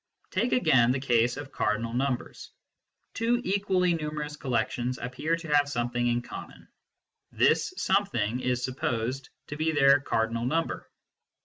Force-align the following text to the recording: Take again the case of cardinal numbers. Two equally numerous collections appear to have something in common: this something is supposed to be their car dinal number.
Take 0.31 0.51
again 0.51 0.91
the 0.91 0.99
case 0.99 1.37
of 1.37 1.51
cardinal 1.51 1.93
numbers. 1.93 2.49
Two 3.13 3.39
equally 3.43 3.93
numerous 3.93 4.35
collections 4.35 4.97
appear 4.97 5.35
to 5.35 5.53
have 5.55 5.69
something 5.69 6.07
in 6.07 6.23
common: 6.23 6.67
this 7.31 7.71
something 7.77 8.39
is 8.39 8.63
supposed 8.63 9.29
to 9.45 9.57
be 9.57 9.73
their 9.73 9.99
car 9.99 10.25
dinal 10.27 10.47
number. 10.47 10.89